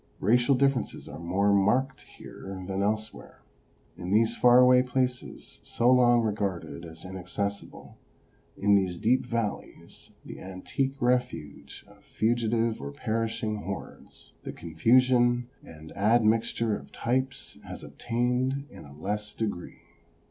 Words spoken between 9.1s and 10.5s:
valleys, the